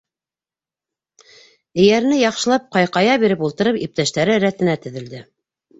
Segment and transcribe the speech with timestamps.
[1.81, 5.27] Эйәренә яҡшылап ҡайҡая биреп ултырып, иптәштәре рәтенә теҙелде.